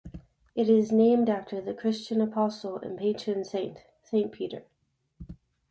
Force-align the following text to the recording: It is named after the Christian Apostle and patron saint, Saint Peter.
It 0.55 0.67
is 0.67 0.91
named 0.91 1.29
after 1.29 1.61
the 1.61 1.75
Christian 1.75 2.21
Apostle 2.21 2.77
and 2.77 2.97
patron 2.97 3.45
saint, 3.45 3.83
Saint 4.01 4.31
Peter. 4.31 4.63